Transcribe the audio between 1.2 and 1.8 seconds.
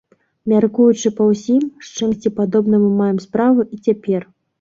ўсім,